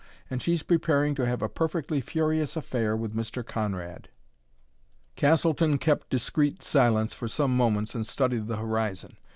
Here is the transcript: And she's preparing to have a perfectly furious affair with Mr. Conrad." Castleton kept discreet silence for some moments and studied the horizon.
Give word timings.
And 0.31 0.41
she's 0.41 0.63
preparing 0.63 1.13
to 1.13 1.27
have 1.27 1.43
a 1.43 1.47
perfectly 1.47 2.01
furious 2.01 2.55
affair 2.55 2.97
with 2.97 3.13
Mr. 3.15 3.45
Conrad." 3.45 4.09
Castleton 5.15 5.77
kept 5.77 6.09
discreet 6.09 6.63
silence 6.63 7.13
for 7.13 7.27
some 7.27 7.55
moments 7.55 7.93
and 7.93 8.07
studied 8.07 8.47
the 8.47 8.57
horizon. 8.57 9.15